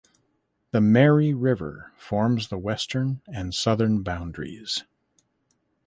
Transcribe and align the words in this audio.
The 0.71 0.81
"Mary 0.81 1.31
River" 1.31 1.91
forms 1.95 2.47
the 2.47 2.57
western 2.57 3.21
and 3.27 3.53
southern 3.53 4.01
boundaries. 4.01 4.83